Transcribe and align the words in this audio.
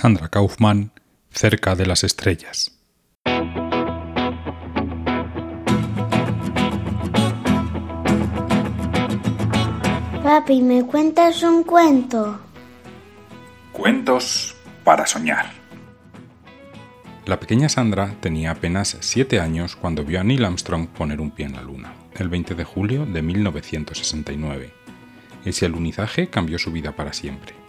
Sandra 0.00 0.30
Kaufman, 0.30 0.92
Cerca 1.30 1.74
de 1.74 1.84
las 1.84 2.04
Estrellas. 2.04 2.74
Papi, 10.22 10.62
¿me 10.62 10.86
cuentas 10.86 11.42
un 11.42 11.64
cuento? 11.64 12.40
Cuentos 13.72 14.56
para 14.84 15.04
soñar. 15.06 15.50
La 17.26 17.38
pequeña 17.38 17.68
Sandra 17.68 18.14
tenía 18.20 18.52
apenas 18.52 18.96
7 19.00 19.38
años 19.38 19.76
cuando 19.76 20.02
vio 20.02 20.20
a 20.20 20.24
Neil 20.24 20.46
Armstrong 20.46 20.88
poner 20.88 21.20
un 21.20 21.30
pie 21.30 21.44
en 21.44 21.56
la 21.56 21.60
Luna, 21.60 21.92
el 22.14 22.30
20 22.30 22.54
de 22.54 22.64
julio 22.64 23.04
de 23.04 23.20
1969. 23.20 24.72
Ese 25.44 25.66
alunizaje 25.66 26.30
cambió 26.30 26.58
su 26.58 26.72
vida 26.72 26.92
para 26.96 27.12
siempre. 27.12 27.59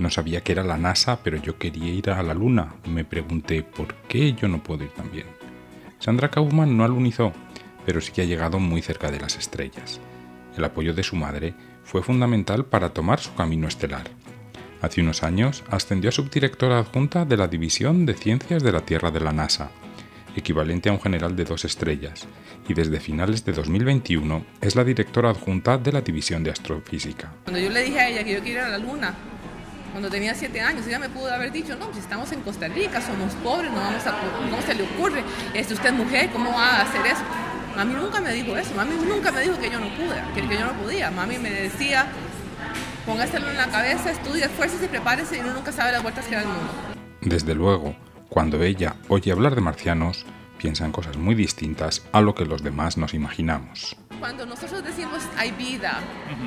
No 0.00 0.08
sabía 0.08 0.40
que 0.40 0.52
era 0.52 0.64
la 0.64 0.78
NASA, 0.78 1.22
pero 1.22 1.36
yo 1.36 1.58
quería 1.58 1.92
ir 1.92 2.08
a 2.08 2.22
la 2.22 2.32
Luna. 2.32 2.74
Me 2.88 3.04
pregunté 3.04 3.62
por 3.62 3.94
qué 4.08 4.32
yo 4.32 4.48
no 4.48 4.62
puedo 4.62 4.82
ir 4.82 4.92
también. 4.92 5.26
Sandra 5.98 6.30
Kaufman 6.30 6.74
no 6.74 6.84
alunizó, 6.84 7.34
pero 7.84 8.00
sí 8.00 8.10
que 8.10 8.22
ha 8.22 8.24
llegado 8.24 8.58
muy 8.58 8.80
cerca 8.80 9.10
de 9.10 9.20
las 9.20 9.36
estrellas. 9.36 10.00
El 10.56 10.64
apoyo 10.64 10.94
de 10.94 11.02
su 11.02 11.16
madre 11.16 11.54
fue 11.84 12.02
fundamental 12.02 12.64
para 12.64 12.94
tomar 12.94 13.20
su 13.20 13.34
camino 13.34 13.68
estelar. 13.68 14.04
Hace 14.80 15.02
unos 15.02 15.22
años 15.22 15.64
ascendió 15.68 16.08
a 16.08 16.12
subdirectora 16.12 16.78
adjunta 16.78 17.26
de 17.26 17.36
la 17.36 17.46
División 17.46 18.06
de 18.06 18.14
Ciencias 18.14 18.62
de 18.62 18.72
la 18.72 18.80
Tierra 18.80 19.10
de 19.10 19.20
la 19.20 19.32
NASA, 19.32 19.70
equivalente 20.34 20.88
a 20.88 20.92
un 20.92 21.00
general 21.02 21.36
de 21.36 21.44
dos 21.44 21.66
estrellas, 21.66 22.26
y 22.66 22.72
desde 22.72 23.00
finales 23.00 23.44
de 23.44 23.52
2021 23.52 24.46
es 24.62 24.76
la 24.76 24.84
directora 24.84 25.28
adjunta 25.28 25.76
de 25.76 25.92
la 25.92 26.00
División 26.00 26.42
de 26.42 26.52
Astrofísica. 26.52 27.34
Cuando 27.44 27.60
yo 27.60 27.68
le 27.68 27.82
dije 27.84 28.00
a 28.00 28.08
ella 28.08 28.24
que 28.24 28.32
yo 28.32 28.38
quería 28.38 28.52
ir 28.52 28.60
a 28.60 28.68
la 28.70 28.78
Luna, 28.78 29.14
cuando 29.90 30.08
tenía 30.08 30.34
siete 30.34 30.60
años, 30.60 30.86
ella 30.86 30.98
me 30.98 31.08
pudo 31.08 31.32
haber 31.32 31.52
dicho, 31.52 31.76
no, 31.76 31.92
si 31.92 31.98
estamos 31.98 32.30
en 32.32 32.40
Costa 32.42 32.68
Rica, 32.68 33.00
somos 33.00 33.34
pobres, 33.36 33.70
no 33.70 33.78
vamos 33.78 34.06
a, 34.06 34.14
¿cómo 34.38 34.62
se 34.62 34.74
le 34.74 34.84
ocurre? 34.84 35.22
Este, 35.54 35.74
usted 35.74 35.88
es 35.88 35.94
mujer, 35.94 36.30
¿cómo 36.30 36.50
va 36.50 36.76
a 36.76 36.82
hacer 36.82 37.04
eso? 37.06 37.22
Mami 37.76 37.94
nunca 37.94 38.20
me 38.20 38.32
dijo 38.32 38.56
eso, 38.56 38.74
mami 38.74 38.94
nunca 39.06 39.32
me 39.32 39.40
dijo 39.42 39.58
que 39.58 39.70
yo 39.70 39.80
no 39.80 39.88
pude, 39.96 40.22
que, 40.34 40.46
que 40.46 40.54
yo 40.54 40.66
no 40.66 40.72
podía. 40.74 41.10
Mami 41.10 41.38
me 41.38 41.50
decía, 41.50 42.06
póngaselo 43.06 43.50
en 43.50 43.56
la 43.56 43.68
cabeza, 43.68 44.10
estudie, 44.10 44.44
esfuerce 44.44 44.84
y 44.84 44.88
prepárese 44.88 45.36
y 45.38 45.40
uno 45.40 45.54
nunca 45.54 45.72
sabe 45.72 45.92
las 45.92 46.02
vueltas 46.02 46.26
que 46.26 46.34
da 46.34 46.42
el 46.42 46.48
mundo. 46.48 46.72
Desde 47.20 47.54
luego, 47.54 47.96
cuando 48.28 48.62
ella 48.62 48.96
oye 49.08 49.32
hablar 49.32 49.54
de 49.54 49.60
marcianos, 49.60 50.24
piensa 50.58 50.84
en 50.84 50.92
cosas 50.92 51.16
muy 51.16 51.34
distintas 51.34 52.02
a 52.12 52.20
lo 52.20 52.34
que 52.34 52.44
los 52.44 52.62
demás 52.62 52.96
nos 52.96 53.14
imaginamos. 53.14 53.96
Cuando 54.18 54.44
nosotros 54.44 54.84
decimos 54.84 55.22
hay 55.38 55.52
vida 55.52 55.98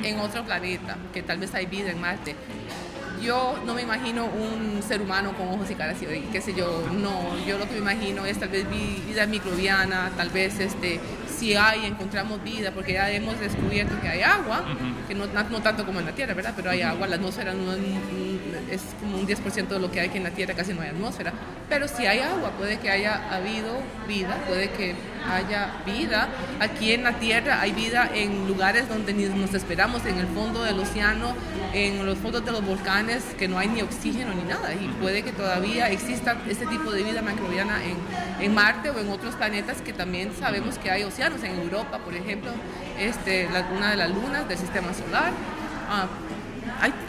en 0.02 0.20
otro 0.20 0.44
planeta, 0.44 0.96
que 1.12 1.22
tal 1.22 1.38
vez 1.38 1.54
hay 1.54 1.66
vida 1.66 1.90
en 1.90 2.00
Marte, 2.00 2.36
yo 3.24 3.58
no 3.64 3.74
me 3.74 3.82
imagino 3.82 4.26
un 4.26 4.82
ser 4.82 5.00
humano 5.00 5.32
con 5.36 5.48
ojos 5.48 5.70
y 5.70 5.74
caras 5.74 5.96
y 6.00 6.20
qué 6.32 6.40
sé 6.40 6.54
yo, 6.54 6.84
no, 6.92 7.36
yo 7.46 7.58
lo 7.58 7.66
que 7.66 7.72
me 7.72 7.78
imagino 7.78 8.26
es 8.26 8.38
tal 8.38 8.50
vez 8.50 8.66
vida 8.70 9.26
microbiana, 9.26 10.10
tal 10.16 10.30
vez 10.30 10.60
este, 10.60 11.00
si 11.34 11.54
hay, 11.54 11.86
encontramos 11.86 12.42
vida, 12.42 12.70
porque 12.72 12.92
ya 12.92 13.10
hemos 13.10 13.38
descubierto 13.40 14.00
que 14.00 14.08
hay 14.08 14.22
agua, 14.22 14.64
que 15.08 15.14
no, 15.14 15.26
no, 15.26 15.62
tanto 15.62 15.84
como 15.84 16.00
en 16.00 16.06
la 16.06 16.12
Tierra, 16.12 16.34
¿verdad? 16.34 16.52
Pero 16.56 16.70
hay 16.70 16.82
agua, 16.82 17.06
la 17.06 17.16
atmósfera 17.16 17.54
no 17.54 17.72
es, 17.72 17.80
es, 18.70 18.82
como 19.00 19.18
un 19.18 19.26
10% 19.26 19.68
de 19.68 19.78
lo 19.78 19.90
que 19.90 20.00
hay 20.00 20.08
que 20.08 20.18
en 20.18 20.24
la 20.24 20.30
Tierra, 20.30 20.54
casi 20.54 20.74
no 20.74 20.82
hay 20.82 20.88
atmósfera, 20.88 21.32
pero 21.68 21.88
si 21.88 22.06
hay 22.06 22.20
agua, 22.20 22.50
puede 22.50 22.78
que 22.78 22.90
haya 22.90 23.34
habido 23.34 23.80
vida, 24.06 24.36
puede 24.46 24.70
que 24.70 24.94
haya 25.30 25.70
vida. 25.86 26.28
Aquí 26.60 26.92
en 26.92 27.04
la 27.04 27.12
Tierra 27.18 27.60
hay 27.60 27.72
vida 27.72 28.10
en 28.14 28.46
lugares 28.46 28.88
donde 28.88 29.12
ni 29.12 29.24
nos 29.24 29.54
esperamos, 29.54 30.04
en 30.06 30.18
el 30.18 30.26
fondo 30.28 30.62
del 30.62 30.78
océano, 30.78 31.34
en 31.72 32.04
los 32.04 32.18
fondos 32.18 32.44
de 32.44 32.52
los 32.52 32.64
volcanes, 32.64 33.13
que 33.38 33.48
no 33.48 33.58
hay 33.58 33.68
ni 33.68 33.82
oxígeno 33.82 34.34
ni 34.34 34.42
nada. 34.42 34.74
Y 34.74 34.88
puede 35.00 35.22
que 35.22 35.32
todavía 35.32 35.90
exista 35.90 36.36
este 36.48 36.66
tipo 36.66 36.90
de 36.90 37.02
vida 37.02 37.22
microbiana 37.22 37.82
en, 37.84 37.96
en 38.40 38.54
Marte 38.54 38.90
o 38.90 38.98
en 38.98 39.10
otros 39.10 39.34
planetas 39.36 39.80
que 39.82 39.92
también 39.92 40.32
sabemos 40.38 40.78
que 40.78 40.90
hay 40.90 41.04
océanos. 41.04 41.42
En 41.42 41.58
Europa, 41.60 41.98
por 41.98 42.14
ejemplo, 42.14 42.50
este, 42.98 43.48
la, 43.50 43.66
una 43.76 43.90
de 43.90 43.96
las 43.96 44.10
lunas 44.10 44.48
del 44.48 44.58
sistema 44.58 44.92
solar. 44.92 45.32
Ah, 45.88 46.06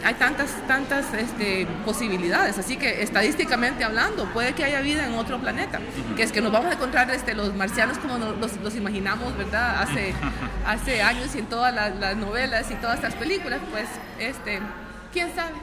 hay, 0.04 0.14
tantas, 0.14 0.50
tantas 0.66 1.12
este, 1.14 1.66
posibilidades. 1.84 2.58
Así 2.58 2.76
que 2.76 3.02
estadísticamente 3.02 3.84
hablando, 3.84 4.24
puede 4.32 4.52
que 4.54 4.64
haya 4.64 4.80
vida 4.80 5.06
en 5.06 5.14
otro 5.14 5.38
planeta. 5.38 5.80
Que 6.16 6.22
es 6.22 6.32
que 6.32 6.40
nos 6.40 6.52
vamos 6.52 6.70
a 6.70 6.74
encontrar 6.74 7.10
este, 7.10 7.34
los 7.34 7.54
marcianos 7.54 7.98
como 7.98 8.18
los, 8.18 8.56
los 8.62 8.76
imaginamos, 8.76 9.36
¿verdad? 9.36 9.82
Hace, 9.82 10.14
hace 10.66 11.02
años 11.02 11.34
y 11.34 11.40
en 11.40 11.46
todas 11.46 11.74
las, 11.74 12.16
novelas 12.16 12.70
y 12.70 12.74
todas 12.76 12.96
estas 12.96 13.14
películas, 13.14 13.60
pues, 13.70 13.88
este, 14.18 14.60
quién 15.16 15.34
sabe. 15.34 15.54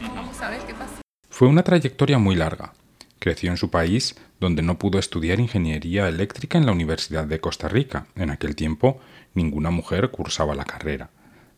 vamos 0.00 0.40
a 0.40 0.50
ver 0.50 0.60
qué 0.66 0.74
pasa. 0.74 1.00
Fue 1.30 1.46
una 1.46 1.62
trayectoria 1.62 2.18
muy 2.18 2.34
larga. 2.34 2.72
Creció 3.20 3.48
en 3.52 3.56
su 3.56 3.70
país, 3.70 4.16
donde 4.40 4.62
no 4.62 4.76
pudo 4.76 4.98
estudiar 4.98 5.38
ingeniería 5.38 6.08
eléctrica 6.08 6.58
en 6.58 6.66
la 6.66 6.72
Universidad 6.72 7.24
de 7.24 7.38
Costa 7.38 7.68
Rica. 7.68 8.08
En 8.16 8.30
aquel 8.30 8.56
tiempo, 8.56 8.98
ninguna 9.34 9.70
mujer 9.70 10.10
cursaba 10.10 10.56
la 10.56 10.64
carrera. 10.64 11.10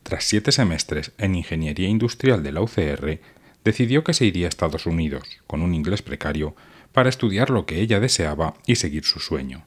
Tras 0.03 0.25
siete 0.25 0.53
semestres 0.53 1.13
en 1.17 1.35
Ingeniería 1.35 1.89
Industrial 1.89 2.43
de 2.43 2.53
la 2.53 2.61
UCR, 2.61 3.21
decidió 3.65 4.05
que 4.05 4.13
se 4.13 4.27
iría 4.27 4.47
a 4.47 4.51
Estados 4.51 4.85
Unidos, 4.85 5.39
con 5.47 5.63
un 5.63 5.75
inglés 5.75 6.03
precario, 6.03 6.55
para 6.93 7.09
estudiar 7.09 7.49
lo 7.49 7.65
que 7.65 7.81
ella 7.81 8.01
deseaba 8.01 8.53
y 8.67 8.77
seguir 8.77 9.05
su 9.05 9.19
sueño. 9.19 9.65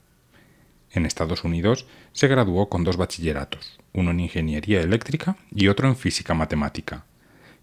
En 0.91 1.07
Estados 1.07 1.43
Unidos 1.43 1.87
se 2.11 2.27
graduó 2.27 2.69
con 2.69 2.83
dos 2.83 2.97
bachilleratos, 2.97 3.79
uno 3.93 4.11
en 4.11 4.19
Ingeniería 4.19 4.81
Eléctrica 4.81 5.37
y 5.49 5.69
otro 5.69 5.87
en 5.87 5.95
Física 5.95 6.35
Matemática. 6.35 7.05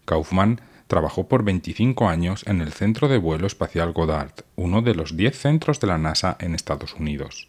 Kaufman 0.05 0.61
trabajó 0.87 1.27
por 1.27 1.43
25 1.43 2.09
años 2.09 2.43
en 2.47 2.61
el 2.61 2.73
Centro 2.73 3.07
de 3.07 3.17
Vuelo 3.17 3.47
Espacial 3.47 3.93
Goddard, 3.93 4.33
uno 4.55 4.81
de 4.81 4.93
los 4.93 5.15
10 5.15 5.37
centros 5.37 5.79
de 5.79 5.87
la 5.87 5.97
NASA 5.97 6.35
en 6.39 6.53
Estados 6.53 6.95
Unidos. 6.95 7.47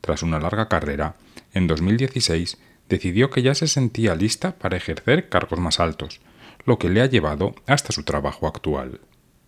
Tras 0.00 0.22
una 0.22 0.40
larga 0.40 0.68
carrera, 0.68 1.14
en 1.54 1.68
2016 1.68 2.58
decidió 2.88 3.30
que 3.30 3.42
ya 3.42 3.54
se 3.54 3.68
sentía 3.68 4.16
lista 4.16 4.56
para 4.58 4.76
ejercer 4.76 5.28
cargos 5.28 5.60
más 5.60 5.78
altos, 5.78 6.20
lo 6.64 6.78
que 6.78 6.88
le 6.88 7.02
ha 7.02 7.06
llevado 7.06 7.54
hasta 7.66 7.92
su 7.92 8.02
trabajo 8.02 8.46
actual. 8.46 9.00